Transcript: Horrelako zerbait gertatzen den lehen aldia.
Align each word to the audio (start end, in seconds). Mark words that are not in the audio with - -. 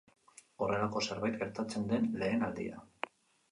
Horrelako 0.67 1.03
zerbait 1.09 1.37
gertatzen 1.43 1.87
den 1.93 2.11
lehen 2.25 2.49
aldia. 2.51 2.83